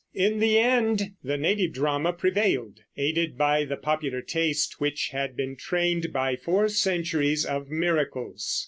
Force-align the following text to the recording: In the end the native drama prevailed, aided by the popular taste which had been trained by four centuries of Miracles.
In 0.15 0.39
the 0.39 0.57
end 0.57 1.11
the 1.23 1.37
native 1.37 1.73
drama 1.73 2.11
prevailed, 2.11 2.79
aided 2.97 3.37
by 3.37 3.65
the 3.65 3.77
popular 3.77 4.23
taste 4.23 4.81
which 4.81 5.09
had 5.09 5.37
been 5.37 5.55
trained 5.55 6.11
by 6.11 6.35
four 6.35 6.69
centuries 6.69 7.45
of 7.45 7.67
Miracles. 7.69 8.59